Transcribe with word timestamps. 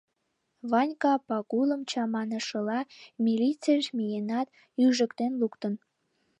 Ванька, 0.71 1.13
Пагулым 1.27 1.81
чаманышыла, 1.89 2.79
милицийыш 3.23 3.87
миенат, 3.97 4.47
ӱжыктен 4.85 5.31
луктын. 5.41 5.73